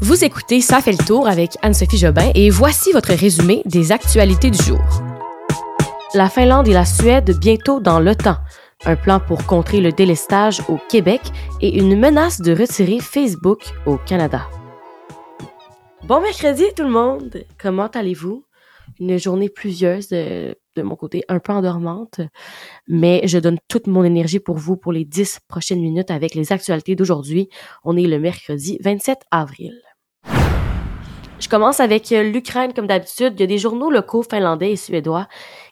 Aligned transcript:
Vous 0.00 0.24
écoutez 0.24 0.60
Ça 0.60 0.80
fait 0.80 0.92
le 0.92 1.04
tour 1.04 1.26
avec 1.26 1.56
Anne-Sophie 1.60 1.98
Jobin 1.98 2.30
et 2.36 2.50
voici 2.50 2.92
votre 2.92 3.12
résumé 3.12 3.62
des 3.64 3.90
actualités 3.90 4.48
du 4.48 4.62
jour. 4.62 4.78
La 6.14 6.28
Finlande 6.28 6.68
et 6.68 6.72
la 6.72 6.84
Suède 6.84 7.36
bientôt 7.40 7.80
dans 7.80 7.98
l'OTAN. 7.98 8.36
Un 8.84 8.94
plan 8.94 9.18
pour 9.18 9.44
contrer 9.44 9.80
le 9.80 9.90
délestage 9.90 10.60
au 10.68 10.78
Québec 10.88 11.20
et 11.60 11.76
une 11.76 11.98
menace 11.98 12.40
de 12.40 12.52
retirer 12.52 13.00
Facebook 13.00 13.64
au 13.86 13.96
Canada. 13.96 14.46
Bon 16.04 16.20
mercredi 16.20 16.64
tout 16.76 16.84
le 16.84 16.90
monde! 16.90 17.44
Comment 17.60 17.88
allez-vous? 17.88 18.44
Une 19.00 19.18
journée 19.18 19.48
pluvieuse 19.48 20.08
de, 20.08 20.54
de 20.76 20.82
mon 20.82 20.94
côté, 20.94 21.24
un 21.28 21.40
peu 21.40 21.52
endormante, 21.52 22.20
mais 22.86 23.20
je 23.24 23.38
donne 23.38 23.58
toute 23.68 23.88
mon 23.88 24.04
énergie 24.04 24.40
pour 24.40 24.56
vous 24.56 24.76
pour 24.76 24.92
les 24.92 25.04
dix 25.04 25.40
prochaines 25.48 25.80
minutes 25.80 26.10
avec 26.10 26.34
les 26.36 26.52
actualités 26.52 26.94
d'aujourd'hui. 26.94 27.48
On 27.84 27.96
est 27.96 28.06
le 28.06 28.18
mercredi 28.18 28.78
27 28.80 29.18
avril. 29.30 29.74
Je 31.48 31.50
commence 31.50 31.80
avec 31.80 32.12
euh, 32.12 32.24
l'Ukraine 32.24 32.74
comme 32.74 32.86
d'habitude. 32.86 33.32
Il 33.36 33.40
y 33.40 33.44
a 33.44 33.46
des 33.46 33.56
journaux 33.56 33.90
locaux 33.90 34.22
finlandais 34.22 34.72
et 34.72 34.76
suédois 34.76 35.28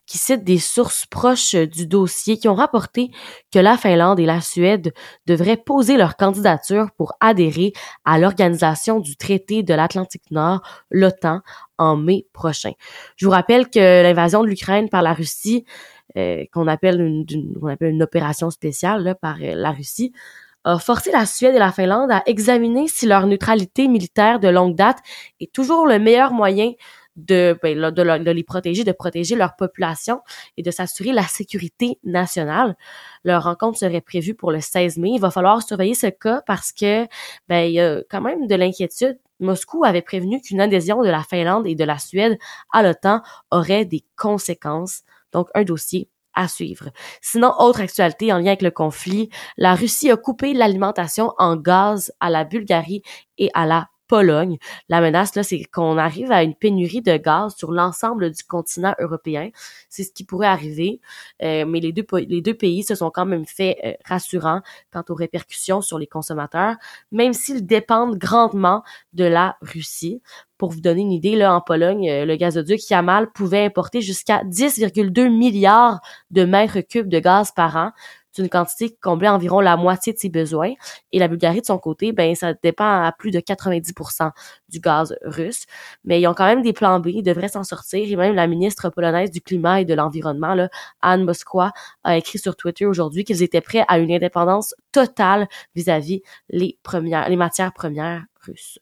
qui 0.07 0.17
citent 0.17 0.43
des 0.43 0.57
sources 0.57 1.05
proches 1.05 1.55
euh, 1.55 1.67
du 1.67 1.87
dossier 1.87 2.39
qui 2.39 2.49
ont 2.49 2.55
rapporté 2.55 3.11
que 3.53 3.59
la 3.59 3.77
Finlande 3.77 4.19
et 4.19 4.25
la 4.25 4.41
Suède 4.41 4.95
devraient 5.27 5.59
poser 5.59 5.99
leur 5.99 6.17
candidature 6.17 6.89
pour 6.97 7.13
adhérer 7.21 7.75
à 8.07 8.19
l'organisation 8.19 9.01
du 9.01 9.19
traité 9.19 9.63
de 9.63 9.75
l'Atlantique 9.75 10.31
Nord, 10.31 10.63
l'OTAN, 10.91 11.43
en 11.77 11.99
mai 11.99 12.27
prochain. 12.33 12.73
Je 13.17 13.27
vous 13.27 13.33
rappelle 13.33 13.69
que 13.69 14.03
l'invasion 14.03 14.43
de 14.43 14.49
l'Ukraine 14.49 14.89
par 14.89 15.03
la 15.03 15.13
Russie, 15.13 15.67
euh, 16.17 16.45
qu'on 16.55 16.69
appelle 16.69 17.03
une, 17.03 18.03
opération 18.03 18.49
spéciale 18.49 19.15
par 19.21 19.37
la 19.41 19.73
Russie, 19.73 20.15
a 20.67 20.79
forcé 20.79 21.13
la 21.13 21.27
Suède 21.27 21.55
et 21.55 21.61
la 21.61 21.71
Finlande 21.71 22.11
à 22.11 22.23
examiner 22.27 22.89
si 22.89 23.07
leur 23.07 23.27
neutralité 23.27 23.87
militaire 23.87 24.41
de 24.41 24.49
longue 24.49 24.75
date 24.75 24.99
est 25.41 25.53
toujours 25.53 25.87
le 25.87 25.99
meilleur 26.01 26.33
moyen 26.33 26.73
de, 27.15 27.57
ben, 27.63 27.79
les 27.79 28.45
protéger, 28.45 28.85
de 28.85 28.93
protéger 28.93 29.37
leur 29.37 29.57
population 29.57 30.21
et 30.57 30.63
de 30.63 30.71
s'assurer 30.71 31.13
la 31.13 31.23
sécurité 31.23 31.99
nationale. 32.05 32.77
Leur 33.25 33.45
rencontre 33.45 33.79
serait 33.79 34.01
prévue 34.01 34.35
pour 34.35 34.51
le 34.51 34.61
16 34.61 34.99
mai. 34.99 35.13
Il 35.15 35.21
va 35.21 35.31
falloir 35.31 35.63
surveiller 35.63 35.95
ce 35.95 36.09
cas 36.09 36.43
parce 36.47 36.73
que 36.73 37.07
ben, 37.49 37.61
il 37.61 37.73
y 37.73 37.81
a 37.81 38.03
quand 38.11 38.21
même 38.21 38.49
de 38.49 38.55
l'inquiétude. 38.57 39.19
Moscou 39.39 39.85
avait 39.85 40.03
prévenu 40.03 40.41
qu'une 40.41 40.61
adhésion 40.61 41.03
de 41.03 41.09
la 41.09 41.23
Finlande 41.23 41.67
et 41.67 41.75
de 41.75 41.85
la 41.85 41.99
Suède 41.99 42.39
à 42.73 42.83
l'OTAN 42.83 43.23
aurait 43.51 43.85
des 43.85 44.05
conséquences. 44.17 45.03
Donc, 45.33 45.49
un 45.55 45.63
dossier 45.63 46.09
à 46.37 46.47
suivre. 46.47 46.91
Sinon, 47.21 47.53
autre 47.59 47.81
actualité 47.81 48.33
en 48.33 48.39
lien 48.39 48.49
avec 48.49 48.63
le 48.63 48.71
conflit, 48.71 49.31
la 49.57 49.75
Russie 49.75 50.11
a 50.11 50.17
coupé 50.17 50.55
l'alimentation 50.55 51.33
en 51.39 51.57
gaz 51.57 52.13
à 52.21 52.31
la 52.31 52.45
Bulgarie 52.45 53.03
et 53.39 53.51
à 53.55 53.67
la 53.67 53.89
Pologne. 54.09 54.59
La 54.89 55.01
menace, 55.01 55.35
là, 55.35 55.43
c'est 55.43 55.65
qu'on 55.65 55.99
arrive 55.99 56.33
à 56.33 56.43
une 56.43 56.55
pénurie 56.55 57.03
de 57.03 57.17
gaz 57.17 57.55
sur 57.57 57.73
l'ensemble 57.73 58.31
du 58.31 58.43
continent 58.45 58.95
européen. 58.99 59.51
C'est 59.89 60.05
ce 60.05 60.13
qui 60.13 60.25
pourrait 60.25 60.47
arriver. 60.47 61.01
Euh, 61.43 61.65
mais 61.67 61.81
les 61.81 61.93
deux, 61.93 62.55
pays 62.55 62.83
se 62.83 62.95
sont 62.95 63.11
quand 63.11 63.27
même 63.27 63.47
fait 63.47 63.79
euh, 63.85 63.93
rassurants 64.05 64.61
quant 64.93 65.05
aux 65.09 65.15
répercussions 65.15 65.81
sur 65.81 65.99
les 65.99 66.07
consommateurs, 66.07 66.77
même 67.11 67.33
s'ils 67.33 67.67
dépendent 67.67 68.17
grandement 68.17 68.83
de 69.13 69.25
la 69.25 69.57
Russie. 69.61 70.23
Pour 70.59 70.71
vous 70.71 70.81
donner 70.81 71.03
une 71.03 71.13
idée, 71.13 71.37
là, 71.37 71.55
en 71.55 71.61
Pologne, 71.61 72.09
euh, 72.09 72.25
le 72.25 72.37
gazoduc 72.37 72.89
Yamal 72.89 73.31
pouvait 73.33 73.65
importer 73.65 74.01
jusqu'à 74.01 74.43
10,2 74.45 75.29
milliards 75.29 76.01
de 76.31 76.45
mètres 76.45 76.81
cubes 76.81 77.09
de 77.09 77.19
gaz 77.19 77.53
par 77.53 77.77
an 77.77 77.93
c'est 78.37 78.43
une 78.43 78.49
quantité 78.51 78.91
qui 78.91 78.99
comblait 78.99 79.29
environ 79.29 79.61
la 79.61 79.77
moitié 79.77 80.13
de 80.13 80.19
ses 80.19 80.29
besoins. 80.29 80.73
Et 81.13 81.19
la 81.19 81.29
Bulgarie, 81.29 81.61
de 81.63 81.67
son 81.67 81.79
côté, 81.79 82.13
ben 82.13 82.35
ça 82.35 82.53
dépend 82.55 82.85
à 82.85 83.13
plus 83.13 83.31
de 83.31 83.41
90% 83.41 84.31
du 84.69 84.81
gaz 84.81 85.17
russe. 85.23 85.65
Mais 86.05 86.21
ils 86.21 86.27
ont 86.27 86.35
quand 86.35 86.45
même 86.45 86.63
des 86.63 86.73
plans 86.73 87.01
B, 87.01 87.09
ils 87.09 87.23
devraient 87.23 87.49
s'en 87.49 87.65
sortir. 87.65 88.07
Et 88.07 88.17
même 88.17 88.35
la 88.35 88.47
ministre 88.47 88.91
polonaise 88.91 89.31
du 89.31 89.41
Climat 89.41 89.81
et 89.81 89.85
de 89.85 89.95
l'Environnement, 89.95 90.69
Anne 91.01 91.25
Moskwa, 91.25 91.73
a 92.05 92.17
écrit 92.17 92.39
sur 92.39 92.57
Twitter 92.57 92.87
aujourd'hui 92.87 93.25
qu'ils 93.25 93.43
étaient 93.43 93.61
prêts 93.61 93.85
à 93.89 93.99
une 93.99 94.13
indépendance 94.13 94.75
totale 94.93 95.49
vis-à-vis 95.75 96.23
les 96.51 96.79
premières, 96.83 97.29
les 97.29 97.37
matières 97.37 97.73
premières 97.73 98.25
russes. 98.43 98.79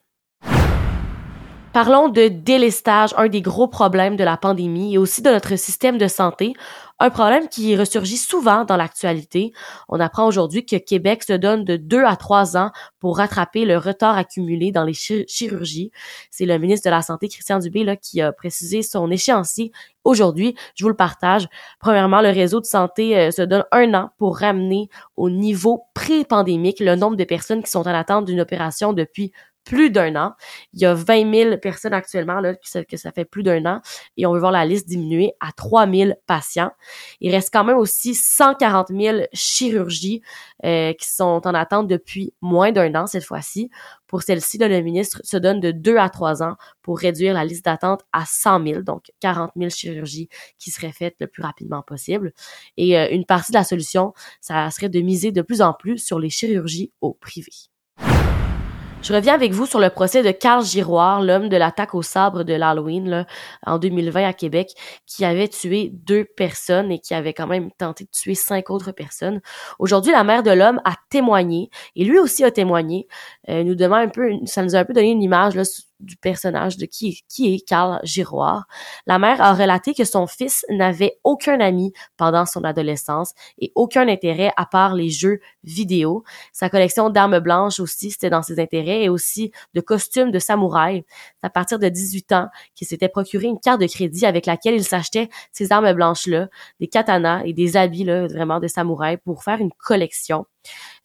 Parlons 1.74 2.08
de 2.08 2.28
délestage, 2.28 3.14
un 3.16 3.26
des 3.26 3.42
gros 3.42 3.66
problèmes 3.66 4.14
de 4.14 4.22
la 4.22 4.36
pandémie 4.36 4.94
et 4.94 4.98
aussi 4.98 5.22
de 5.22 5.30
notre 5.30 5.56
système 5.56 5.98
de 5.98 6.06
santé. 6.06 6.54
Un 7.00 7.10
problème 7.10 7.48
qui 7.48 7.74
ressurgit 7.74 8.16
souvent 8.16 8.64
dans 8.64 8.76
l'actualité. 8.76 9.52
On 9.88 9.98
apprend 9.98 10.28
aujourd'hui 10.28 10.64
que 10.64 10.76
Québec 10.76 11.24
se 11.24 11.32
donne 11.32 11.64
de 11.64 11.76
deux 11.76 12.04
à 12.04 12.14
trois 12.14 12.56
ans 12.56 12.70
pour 13.00 13.16
rattraper 13.16 13.64
le 13.64 13.76
retard 13.76 14.16
accumulé 14.16 14.70
dans 14.70 14.84
les 14.84 14.94
chirurgies. 14.94 15.90
C'est 16.30 16.46
le 16.46 16.56
ministre 16.58 16.88
de 16.88 16.94
la 16.94 17.02
Santé, 17.02 17.26
Christian 17.26 17.58
Dubé, 17.58 17.82
là, 17.82 17.96
qui 17.96 18.22
a 18.22 18.30
précisé 18.30 18.82
son 18.82 19.10
échéancier 19.10 19.72
aujourd'hui. 20.04 20.54
Je 20.76 20.84
vous 20.84 20.90
le 20.90 20.94
partage. 20.94 21.48
Premièrement, 21.80 22.20
le 22.20 22.28
réseau 22.28 22.60
de 22.60 22.66
santé 22.66 23.18
euh, 23.18 23.30
se 23.32 23.42
donne 23.42 23.64
un 23.72 23.94
an 23.94 24.10
pour 24.18 24.38
ramener 24.38 24.88
au 25.16 25.28
niveau 25.28 25.86
pré-pandémique 25.94 26.78
le 26.78 26.94
nombre 26.94 27.16
de 27.16 27.24
personnes 27.24 27.64
qui 27.64 27.70
sont 27.70 27.88
en 27.88 27.94
attente 27.94 28.26
d'une 28.26 28.40
opération 28.40 28.92
depuis 28.92 29.32
plus 29.64 29.90
d'un 29.90 30.14
an. 30.16 30.34
Il 30.72 30.80
y 30.80 30.86
a 30.86 30.94
20 30.94 31.34
000 31.34 31.56
personnes 31.58 31.94
actuellement 31.94 32.40
là, 32.40 32.54
que, 32.54 32.96
ça, 32.96 33.12
fait 33.12 33.24
plus 33.24 33.42
d'un 33.42 33.64
an 33.66 33.80
et 34.16 34.26
on 34.26 34.32
veut 34.32 34.40
voir 34.40 34.52
la 34.52 34.64
liste 34.64 34.88
diminuer 34.88 35.32
à 35.40 35.52
3 35.52 35.90
000 35.90 36.12
patients. 36.26 36.70
Il 37.20 37.34
reste 37.34 37.50
quand 37.52 37.64
même 37.64 37.78
aussi 37.78 38.14
140 38.14 38.88
000 38.88 39.18
chirurgies 39.32 40.22
euh, 40.64 40.92
qui 40.92 41.08
sont 41.08 41.40
en 41.44 41.54
attente 41.54 41.88
depuis 41.88 42.34
moins 42.40 42.72
d'un 42.72 42.94
an 42.94 43.06
cette 43.06 43.24
fois-ci. 43.24 43.70
Pour 44.06 44.22
celle-ci, 44.22 44.58
le 44.58 44.80
ministre 44.80 45.20
se 45.24 45.36
donne 45.36 45.60
de 45.60 45.72
2 45.72 45.96
à 45.96 46.08
3 46.08 46.42
ans 46.42 46.56
pour 46.82 46.98
réduire 46.98 47.34
la 47.34 47.44
liste 47.44 47.64
d'attente 47.64 48.02
à 48.12 48.24
100 48.26 48.64
000, 48.64 48.82
donc 48.82 49.10
40 49.20 49.52
000 49.56 49.70
chirurgies 49.70 50.28
qui 50.58 50.70
seraient 50.70 50.92
faites 50.92 51.16
le 51.18 51.26
plus 51.26 51.42
rapidement 51.42 51.82
possible. 51.82 52.32
Et 52.76 52.98
euh, 52.98 53.08
une 53.10 53.24
partie 53.24 53.52
de 53.52 53.56
la 53.56 53.64
solution, 53.64 54.12
ça 54.40 54.70
serait 54.70 54.88
de 54.88 55.00
miser 55.00 55.32
de 55.32 55.42
plus 55.42 55.62
en 55.62 55.72
plus 55.72 55.98
sur 55.98 56.18
les 56.18 56.30
chirurgies 56.30 56.92
au 57.00 57.14
privé. 57.14 57.50
Je 59.04 59.12
reviens 59.12 59.34
avec 59.34 59.52
vous 59.52 59.66
sur 59.66 59.80
le 59.80 59.90
procès 59.90 60.22
de 60.22 60.30
Carl 60.30 60.64
Giroir, 60.64 61.20
l'homme 61.20 61.50
de 61.50 61.58
l'attaque 61.58 61.94
au 61.94 62.00
sabre 62.00 62.42
de 62.42 62.54
l'Halloween 62.54 63.26
en 63.66 63.78
2020 63.78 64.26
à 64.26 64.32
Québec, 64.32 64.70
qui 65.06 65.26
avait 65.26 65.48
tué 65.48 65.90
deux 65.92 66.24
personnes 66.24 66.90
et 66.90 67.00
qui 67.00 67.12
avait 67.12 67.34
quand 67.34 67.46
même 67.46 67.70
tenté 67.72 68.04
de 68.04 68.10
tuer 68.10 68.34
cinq 68.34 68.70
autres 68.70 68.92
personnes. 68.92 69.42
Aujourd'hui, 69.78 70.12
la 70.12 70.24
mère 70.24 70.42
de 70.42 70.52
l'homme 70.52 70.80
a 70.86 70.94
et 71.96 72.04
lui 72.04 72.18
aussi 72.18 72.44
a 72.44 72.50
témoigné. 72.50 73.06
Euh, 73.48 73.62
nous 73.64 73.74
demande 73.74 74.00
un 74.00 74.08
peu, 74.08 74.30
ça 74.46 74.62
nous 74.62 74.74
a 74.74 74.78
un 74.78 74.84
peu 74.84 74.92
donné 74.92 75.10
une 75.10 75.22
image 75.22 75.54
là, 75.54 75.64
du 76.00 76.16
personnage 76.16 76.76
de 76.76 76.86
qui, 76.86 77.22
qui 77.28 77.54
est 77.54 77.66
Carl 77.66 78.00
Giroir. 78.04 78.66
La 79.06 79.18
mère 79.18 79.40
a 79.40 79.54
relaté 79.54 79.94
que 79.94 80.04
son 80.04 80.26
fils 80.26 80.64
n'avait 80.70 81.18
aucun 81.24 81.60
ami 81.60 81.92
pendant 82.16 82.46
son 82.46 82.64
adolescence 82.64 83.32
et 83.58 83.72
aucun 83.74 84.08
intérêt 84.08 84.52
à 84.56 84.66
part 84.66 84.94
les 84.94 85.08
jeux 85.08 85.40
vidéo. 85.62 86.24
Sa 86.52 86.68
collection 86.68 87.10
d'armes 87.10 87.38
blanches 87.40 87.80
aussi, 87.80 88.10
c'était 88.10 88.30
dans 88.30 88.42
ses 88.42 88.60
intérêts 88.60 89.04
et 89.04 89.08
aussi 89.08 89.52
de 89.74 89.80
costumes 89.80 90.30
de 90.30 90.38
samouraï. 90.38 91.04
C'est 91.40 91.46
à 91.46 91.50
partir 91.50 91.78
de 91.78 91.88
18 91.88 92.32
ans 92.32 92.48
qu'il 92.74 92.86
s'était 92.86 93.08
procuré 93.08 93.46
une 93.46 93.60
carte 93.60 93.80
de 93.80 93.86
crédit 93.86 94.26
avec 94.26 94.46
laquelle 94.46 94.74
il 94.74 94.84
s'achetait 94.84 95.28
ces 95.52 95.72
armes 95.72 95.92
blanches-là, 95.92 96.48
des 96.80 96.88
katanas 96.88 97.42
et 97.44 97.52
des 97.52 97.76
habits 97.76 98.04
là, 98.04 98.26
vraiment 98.26 98.60
de 98.60 98.68
samouraï 98.68 99.16
pour 99.18 99.42
faire 99.42 99.60
une 99.60 99.72
collection. 99.72 100.46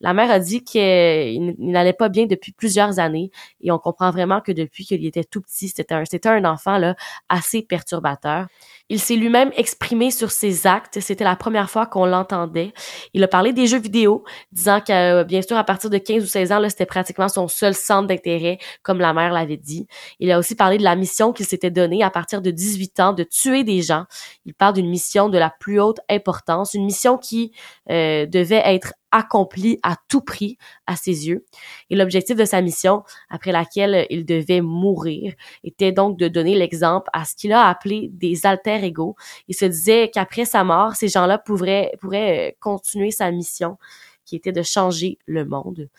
La 0.01 0.13
mère 0.13 0.31
a 0.31 0.39
dit 0.39 0.63
qu'il 0.63 1.55
n'allait 1.57 1.93
pas 1.93 2.09
bien 2.09 2.25
depuis 2.25 2.51
plusieurs 2.53 2.99
années 2.99 3.31
et 3.61 3.71
on 3.71 3.79
comprend 3.79 4.11
vraiment 4.11 4.39
que 4.39 4.51
depuis 4.51 4.85
qu'il 4.85 5.05
était 5.05 5.23
tout 5.23 5.41
petit, 5.41 5.67
c'était 5.67 5.93
un, 5.93 6.45
enfant 6.45 6.77
là, 6.77 6.95
assez 7.27 7.61
perturbateur. 7.61 8.47
Il 8.87 8.99
s'est 8.99 9.15
lui-même 9.15 9.51
exprimé 9.55 10.09
sur 10.09 10.31
ses 10.31 10.65
actes. 10.65 10.99
C'était 10.99 11.23
la 11.23 11.35
première 11.35 11.69
fois 11.69 11.85
qu'on 11.85 12.05
l'entendait. 12.05 12.73
Il 13.13 13.23
a 13.23 13.27
parlé 13.27 13.53
des 13.53 13.67
jeux 13.67 13.79
vidéo, 13.79 14.23
disant 14.51 14.81
que, 14.81 14.91
euh, 14.91 15.23
bien 15.23 15.41
sûr, 15.41 15.57
à 15.57 15.63
partir 15.63 15.89
de 15.89 15.97
15 15.97 16.23
ou 16.23 16.27
16 16.27 16.51
ans, 16.53 16.59
là, 16.59 16.69
c'était 16.69 16.85
pratiquement 16.85 17.27
son 17.27 17.47
seul 17.47 17.75
centre 17.75 18.07
d'intérêt, 18.07 18.57
comme 18.81 18.99
la 18.99 19.13
mère 19.13 19.31
l'avait 19.31 19.57
dit. 19.57 19.85
Il 20.19 20.31
a 20.31 20.39
aussi 20.39 20.55
parlé 20.55 20.77
de 20.77 20.83
la 20.83 20.95
mission 20.95 21.33
qu'il 21.33 21.45
s'était 21.45 21.71
donnée 21.71 22.03
à 22.03 22.09
partir 22.09 22.41
de 22.41 22.51
18 22.51 22.99
ans, 22.99 23.13
de 23.13 23.23
tuer 23.23 23.63
des 23.63 23.81
gens. 23.81 24.05
Il 24.45 24.53
parle 24.53 24.73
d'une 24.73 24.89
mission 24.89 25.29
de 25.29 25.37
la 25.37 25.51
plus 25.59 25.79
haute 25.79 25.99
importance, 26.09 26.73
une 26.73 26.85
mission 26.85 27.17
qui 27.17 27.51
euh, 27.91 28.25
devait 28.25 28.63
être 28.65 28.93
accompli 29.11 29.79
à 29.83 29.95
tout 30.07 30.21
prix 30.21 30.57
à 30.87 30.95
ses 30.95 31.27
yeux. 31.27 31.45
Et 31.89 31.95
l'objectif 31.95 32.35
de 32.35 32.45
sa 32.45 32.61
mission, 32.61 33.03
après 33.29 33.51
laquelle 33.51 34.05
il 34.09 34.25
devait 34.25 34.61
mourir, 34.61 35.33
était 35.63 35.91
donc 35.91 36.17
de 36.17 36.27
donner 36.27 36.55
l'exemple 36.55 37.09
à 37.13 37.25
ce 37.25 37.35
qu'il 37.35 37.53
a 37.53 37.67
appelé 37.67 38.09
des 38.11 38.45
alter 38.45 38.83
ego. 38.83 39.15
Il 39.47 39.55
se 39.55 39.65
disait 39.65 40.09
qu'après 40.13 40.45
sa 40.45 40.63
mort, 40.63 40.95
ces 40.95 41.07
gens-là 41.07 41.37
pourraient, 41.37 41.91
pourraient 41.99 42.49
euh, 42.49 42.55
continuer 42.59 43.11
sa 43.11 43.31
mission 43.31 43.77
qui 44.25 44.35
était 44.35 44.51
de 44.51 44.61
changer 44.61 45.17
le 45.25 45.43
monde. 45.43 45.89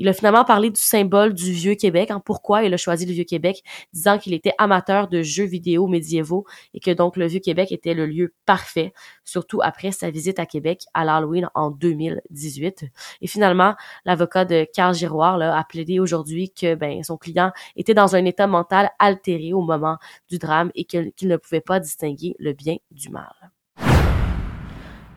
Il 0.00 0.08
a 0.08 0.14
finalement 0.14 0.46
parlé 0.46 0.70
du 0.70 0.80
symbole 0.80 1.34
du 1.34 1.52
vieux 1.52 1.74
Québec, 1.74 2.10
hein, 2.10 2.22
pourquoi 2.24 2.62
il 2.62 2.72
a 2.72 2.78
choisi 2.78 3.04
le 3.04 3.12
vieux 3.12 3.24
Québec, 3.24 3.62
disant 3.92 4.16
qu'il 4.16 4.32
était 4.32 4.54
amateur 4.56 5.08
de 5.08 5.20
jeux 5.20 5.44
vidéo 5.44 5.88
médiévaux 5.88 6.46
et 6.72 6.80
que 6.80 6.90
donc 6.90 7.18
le 7.18 7.26
vieux 7.26 7.40
Québec 7.40 7.70
était 7.70 7.92
le 7.92 8.06
lieu 8.06 8.32
parfait, 8.46 8.94
surtout 9.24 9.60
après 9.62 9.92
sa 9.92 10.10
visite 10.10 10.38
à 10.38 10.46
Québec 10.46 10.84
à 10.94 11.04
l'Halloween 11.04 11.50
en 11.54 11.70
2018. 11.70 12.86
Et 13.20 13.26
finalement, 13.26 13.74
l'avocat 14.06 14.46
de 14.46 14.66
Carl 14.72 14.94
Giroir 14.94 15.36
là, 15.36 15.54
a 15.54 15.64
plaidé 15.64 16.00
aujourd'hui 16.00 16.50
que 16.50 16.74
ben, 16.74 17.02
son 17.02 17.18
client 17.18 17.52
était 17.76 17.92
dans 17.92 18.16
un 18.16 18.24
état 18.24 18.46
mental 18.46 18.90
altéré 18.98 19.52
au 19.52 19.60
moment 19.60 19.98
du 20.30 20.38
drame 20.38 20.70
et 20.74 20.86
qu'il 20.86 21.12
ne 21.24 21.36
pouvait 21.36 21.60
pas 21.60 21.78
distinguer 21.78 22.34
le 22.38 22.54
bien 22.54 22.76
du 22.90 23.10
mal. 23.10 23.34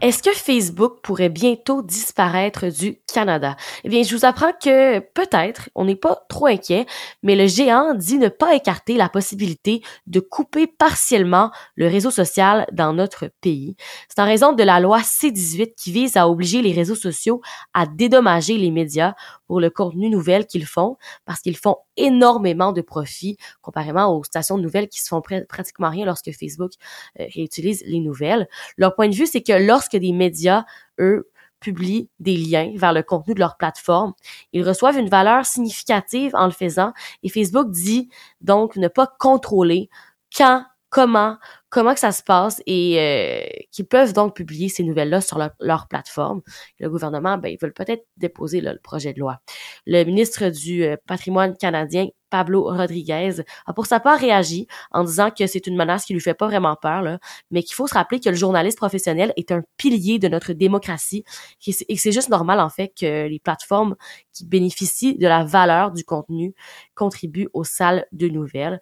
Est-ce 0.04 0.22
que 0.22 0.36
Facebook 0.36 1.00
pourrait 1.02 1.30
bientôt 1.30 1.82
disparaître 1.82 2.68
du 2.68 3.00
Canada? 3.08 3.56
Eh 3.86 3.90
bien, 3.90 4.04
je 4.04 4.14
vous 4.14 4.26
apprends 4.26 4.52
que 4.52 5.00
peut-être, 5.00 5.70
on 5.76 5.86
n'est 5.86 5.96
pas 5.96 6.26
trop 6.28 6.48
inquiet, 6.48 6.86
mais 7.22 7.38
le 7.38 7.48
géant 7.48 7.94
dit 7.94 8.18
ne 8.18 8.28
pas 8.28 8.54
écarter 8.54 8.96
la 8.96 9.08
possibilité 9.08 9.82
de 10.08 10.20
couper 10.20 10.68
partiellement 10.68 11.52
le 11.78 11.88
réseau 11.88 12.12
social 12.12 12.68
dans 12.74 12.92
notre 12.92 13.30
pays. 13.40 13.78
C'est 14.10 14.22
en 14.22 14.26
raison 14.26 14.52
de 14.52 14.64
la 14.64 14.82
loi 14.82 15.00
C-18 15.02 15.74
qui 15.74 15.94
vise 15.94 16.18
à 16.18 16.28
obliger 16.28 16.62
les 16.62 16.74
réseaux 16.74 16.96
sociaux 16.96 17.42
à 17.74 17.86
dédommager 17.86 18.58
les 18.58 18.72
médias 18.72 19.14
pour 19.54 19.62
le 19.62 19.70
contenu 19.70 20.10
nouvelle 20.10 20.48
qu'ils 20.48 20.66
font, 20.66 20.98
parce 21.26 21.40
qu'ils 21.40 21.58
font 21.58 21.76
énormément 21.96 22.72
de 22.72 22.82
profits 22.82 23.38
comparément 23.62 24.18
aux 24.18 24.24
stations 24.24 24.58
de 24.58 24.64
nouvelles 24.64 24.90
qui 24.90 25.00
se 25.00 25.10
font 25.10 25.22
pratiquement 25.48 25.92
rien 25.92 26.08
lorsque 26.08 26.32
Facebook 26.32 26.72
euh, 27.20 27.26
réutilise 27.36 27.84
les 27.86 28.00
nouvelles. 28.00 28.48
Leur 28.78 28.96
point 28.96 29.10
de 29.10 29.14
vue, 29.14 29.28
c'est 29.28 29.44
que 29.44 29.54
lorsque 29.54 29.96
des 29.96 30.12
médias, 30.12 30.66
eux, 31.00 31.30
publient 31.60 32.10
des 32.20 32.36
liens 32.36 32.72
vers 32.78 32.94
le 32.94 33.04
contenu 33.04 33.36
de 33.36 33.40
leur 33.40 33.58
plateforme. 33.58 34.14
Ils 34.54 34.68
reçoivent 34.68 34.98
une 34.98 35.08
valeur 35.08 35.46
significative 35.46 36.32
en 36.34 36.46
le 36.46 36.52
faisant 36.52 36.92
et 37.22 37.30
Facebook 37.30 37.70
dit 37.70 38.10
donc 38.42 38.76
ne 38.76 38.88
pas 38.88 39.06
contrôler 39.20 39.88
quand, 40.36 40.66
comment, 40.94 41.38
comment 41.70 41.96
que 41.96 42.00
ça 42.00 42.12
se 42.12 42.22
passe 42.22 42.62
et 42.68 43.00
euh, 43.00 43.64
qu'ils 43.72 43.88
peuvent 43.88 44.14
donc 44.14 44.36
publier 44.36 44.70
ces 44.70 44.84
nouvelles-là 44.84 45.22
sur 45.22 45.40
leur, 45.60 45.88
plateforme. 45.88 46.42
Le 46.80 46.88
gouvernement, 46.88 47.40
ben, 47.40 47.50
ils 47.50 47.58
veulent 47.60 47.74
peut-être 47.74 48.06
déposer 48.16 48.62
le 48.62 48.78
projet 48.78 49.12
de 49.12 49.20
loi. 49.20 49.40
Le 49.88 50.04
ministre 50.04 50.50
du 50.50 50.84
euh, 50.84 50.96
patrimoine 51.08 51.58
canadien, 51.58 52.10
Pablo 52.30 52.66
Rodriguez, 52.66 53.42
a 53.66 53.74
pour 53.74 53.88
sa 53.88 54.00
part 54.00 54.20
réagi 54.20 54.68
en 54.92 55.04
disant 55.04 55.32
que 55.32 55.48
c'est 55.48 55.66
une 55.66 55.76
menace 55.76 56.06
qui 56.06 56.14
lui 56.14 56.22
fait 56.22 56.36
pas 56.36 56.46
vraiment 56.46 56.76
peur, 56.80 57.02
là, 57.02 57.18
mais 57.50 57.64
qu'il 57.64 57.74
faut 57.74 57.88
se 57.88 57.96
rappeler 57.96 58.20
que 58.20 58.30
le 58.30 58.36
journaliste 58.36 58.78
professionnel 58.78 59.34
est 59.36 59.52
un 59.52 59.64
pilier 59.78 60.20
de 60.20 60.28
notre 60.28 60.54
démocratie 60.54 61.24
et 61.66 61.98
c'est 61.98 62.12
juste 62.12 62.30
normal 62.30 62.60
en 62.60 62.70
fait 62.70 62.90
que 62.90 63.28
les 63.28 63.40
plateformes 63.40 63.96
qui 64.32 64.46
bénéficient 64.46 65.18
de 65.18 65.28
la 65.28 65.44
valeur 65.44 65.92
du 65.92 66.04
contenu 66.04 66.54
contribuent 66.94 67.50
aux 67.54 67.64
salles 67.64 68.06
de 68.12 68.28
nouvelles. 68.28 68.80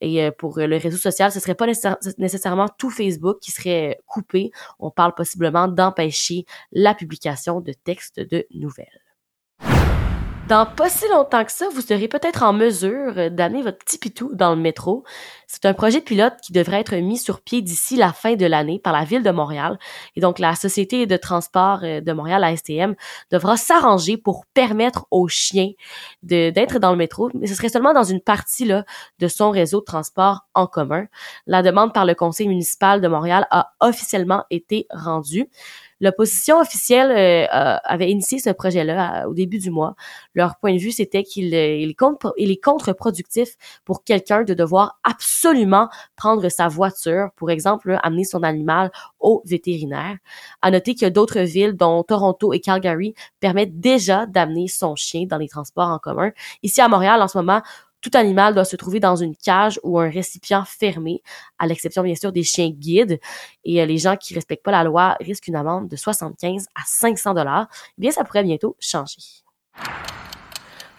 Et 0.00 0.24
euh, 0.24 0.30
pour 0.30 0.58
le 0.58 0.76
réseau 0.76 0.96
social, 0.96 1.30
ce 1.32 1.40
serait 1.40 1.54
pas 1.54 1.66
nécessairement 2.18 2.68
tout 2.78 2.90
Facebook 2.90 3.38
qui 3.40 3.50
serait 3.50 4.00
coupé. 4.06 4.50
On 4.78 4.90
parle 4.90 5.14
possiblement 5.14 5.68
d'empêcher 5.68 6.44
la 6.72 6.94
publication 6.94 7.60
de 7.60 7.72
textes 7.72 8.20
de 8.20 8.46
nouvelles. 8.52 9.00
Dans 10.50 10.66
pas 10.66 10.90
si 10.90 11.06
longtemps 11.06 11.44
que 11.44 11.52
ça, 11.52 11.68
vous 11.72 11.80
serez 11.80 12.08
peut-être 12.08 12.42
en 12.42 12.52
mesure 12.52 13.30
d'amener 13.30 13.62
votre 13.62 13.78
petit 13.78 13.98
pitou 13.98 14.32
dans 14.34 14.50
le 14.52 14.60
métro. 14.60 15.04
C'est 15.46 15.64
un 15.64 15.74
projet 15.74 16.00
pilote 16.00 16.34
qui 16.42 16.52
devrait 16.52 16.80
être 16.80 16.96
mis 16.96 17.18
sur 17.18 17.40
pied 17.40 17.62
d'ici 17.62 17.94
la 17.94 18.12
fin 18.12 18.34
de 18.34 18.46
l'année 18.46 18.80
par 18.80 18.92
la 18.92 19.04
ville 19.04 19.22
de 19.22 19.30
Montréal. 19.30 19.78
Et 20.16 20.20
donc, 20.20 20.40
la 20.40 20.56
Société 20.56 21.06
de 21.06 21.16
transport 21.16 21.84
euh, 21.84 22.00
de 22.00 22.12
Montréal, 22.12 22.40
la 22.40 22.56
STM, 22.56 22.96
devra 23.30 23.56
s'arranger 23.56 24.16
pour 24.16 24.44
permettre 24.46 25.06
aux 25.12 25.28
chiens 25.28 25.70
d'être 26.24 26.80
dans 26.80 26.90
le 26.90 26.96
métro, 26.96 27.30
mais 27.34 27.46
ce 27.46 27.54
serait 27.54 27.68
seulement 27.68 27.94
dans 27.94 28.02
une 28.02 28.20
partie 28.20 28.64
là, 28.64 28.84
de 29.20 29.28
son 29.28 29.52
réseau 29.52 29.78
de 29.78 29.84
transport 29.84 30.48
en 30.54 30.66
commun. 30.66 31.06
La 31.46 31.62
demande 31.62 31.94
par 31.94 32.04
le 32.04 32.16
conseil 32.16 32.48
municipal 32.48 33.00
de 33.00 33.06
Montréal 33.06 33.46
a 33.52 33.72
officiellement 33.78 34.42
été 34.50 34.88
rendue. 34.90 35.48
L'opposition 36.00 36.58
officielle 36.58 37.10
euh, 37.10 37.76
avait 37.84 38.10
initié 38.10 38.38
ce 38.38 38.50
projet-là 38.50 39.28
au 39.28 39.34
début 39.34 39.58
du 39.58 39.70
mois. 39.70 39.94
Leur 40.34 40.56
point 40.56 40.74
de 40.74 40.78
vue, 40.78 40.92
c'était 40.92 41.22
qu'il 41.22 41.54
euh, 41.54 41.92
est 42.36 42.60
contre-productif 42.60 43.56
pour 43.84 44.04
quelqu'un 44.04 44.42
de 44.42 44.54
devoir 44.54 44.98
absolument 45.04 45.88
prendre 46.16 46.48
sa 46.48 46.68
voiture, 46.68 47.28
pour 47.36 47.50
exemple, 47.50 47.98
amener 48.02 48.24
son 48.24 48.42
animal 48.42 48.90
au 49.18 49.42
vétérinaire. 49.44 50.16
À 50.62 50.70
noter 50.70 50.94
que 50.94 51.06
d'autres 51.06 51.40
villes, 51.40 51.74
dont 51.74 52.02
Toronto 52.02 52.52
et 52.52 52.60
Calgary, 52.60 53.14
permettent 53.40 53.78
déjà 53.80 54.26
d'amener 54.26 54.68
son 54.68 54.96
chien 54.96 55.26
dans 55.28 55.38
les 55.38 55.48
transports 55.48 55.88
en 55.88 55.98
commun. 55.98 56.30
Ici 56.62 56.80
à 56.80 56.88
Montréal, 56.88 57.20
en 57.22 57.28
ce 57.28 57.38
moment, 57.38 57.60
tout 58.00 58.10
animal 58.14 58.54
doit 58.54 58.64
se 58.64 58.76
trouver 58.76 59.00
dans 59.00 59.16
une 59.16 59.36
cage 59.36 59.78
ou 59.82 59.98
un 59.98 60.08
récipient 60.08 60.64
fermé, 60.64 61.22
à 61.58 61.66
l'exception 61.66 62.02
bien 62.02 62.14
sûr 62.14 62.32
des 62.32 62.42
chiens 62.42 62.70
guides. 62.70 63.20
Et 63.64 63.82
euh, 63.82 63.86
les 63.86 63.98
gens 63.98 64.16
qui 64.16 64.34
respectent 64.34 64.64
pas 64.64 64.70
la 64.70 64.84
loi 64.84 65.16
risquent 65.20 65.48
une 65.48 65.56
amende 65.56 65.88
de 65.88 65.96
75 65.96 66.66
à 66.74 66.80
500 66.86 67.34
dollars. 67.34 67.68
Eh 67.98 68.00
bien, 68.00 68.10
ça 68.10 68.24
pourrait 68.24 68.44
bientôt 68.44 68.76
changer. 68.80 69.18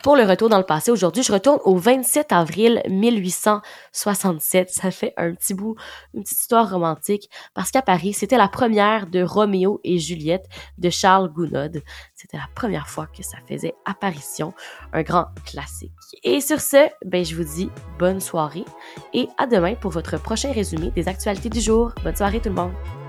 Pour 0.04 0.16
le 0.16 0.24
retour 0.24 0.50
dans 0.50 0.58
le 0.58 0.64
passé, 0.64 0.90
aujourd'hui, 0.90 1.22
je 1.22 1.32
retourne 1.32 1.60
au 1.64 1.76
27 1.76 2.32
avril 2.32 2.82
1867. 2.90 4.72
Ça 4.72 4.90
fait 4.90 5.14
un 5.16 5.36
petit 5.36 5.54
bout, 5.54 5.76
une 6.16 6.24
petite 6.24 6.40
histoire 6.40 6.72
romantique, 6.72 7.30
parce 7.54 7.70
qu'à 7.70 7.84
Paris, 7.84 8.14
c'était 8.14 8.38
la 8.38 8.48
première 8.48 9.06
de 9.06 9.22
Roméo 9.22 9.80
et 9.84 10.00
Juliette 10.00 10.48
de 10.80 10.90
Charles 10.90 11.32
Gounod. 11.32 11.84
C'était 12.16 12.38
la 12.38 12.48
première 12.56 12.88
fois 12.88 13.06
que 13.16 13.22
ça 13.22 13.38
faisait 13.48 13.76
apparition, 13.86 14.54
un 14.92 15.04
grand 15.04 15.28
classique. 15.46 15.92
Et 16.24 16.42
sur 16.42 16.62
ce, 16.62 16.90
ben, 17.06 17.24
je 17.24 17.36
vous 17.36 17.44
dis 17.44 17.70
bonne 18.00 18.20
soirée 18.20 18.66
et 19.14 19.28
à 19.38 19.46
demain 19.46 19.76
pour 19.76 19.92
votre 19.92 20.18
prochain 20.18 20.52
résumé 20.52 20.90
des 20.92 21.08
actualités 21.08 21.50
du 21.50 21.62
jour. 21.62 21.92
Bonne 22.04 22.16
soirée 22.16 22.40
tout 22.40 22.50
le 22.50 22.56
monde! 22.56 23.01